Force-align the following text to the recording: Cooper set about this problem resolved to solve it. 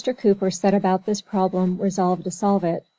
Cooper 0.17 0.49
set 0.49 0.73
about 0.73 1.05
this 1.05 1.21
problem 1.21 1.77
resolved 1.77 2.23
to 2.23 2.31
solve 2.31 2.63
it. 2.63 2.83